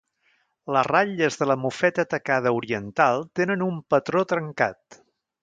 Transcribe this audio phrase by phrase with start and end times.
[0.75, 5.01] Les ratlles de la mofeta tacada oriental tenen un patró trencat.